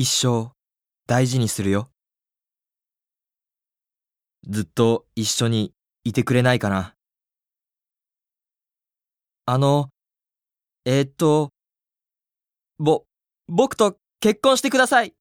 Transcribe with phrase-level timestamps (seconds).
[0.00, 0.52] 一生
[1.06, 1.90] 大事にするよ。
[4.48, 6.94] ずっと一緒にいてくれないかな。
[9.44, 9.90] あの、
[10.86, 11.50] えーっと、
[12.78, 13.04] ぼ、
[13.46, 15.12] 僕と結婚してください。